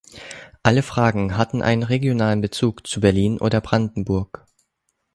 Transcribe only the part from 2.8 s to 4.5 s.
zu Berlin oder Brandenburg.